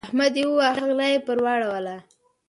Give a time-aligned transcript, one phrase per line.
[0.07, 1.97] احمد يې وواهه؛ غلا يې پر واړوله.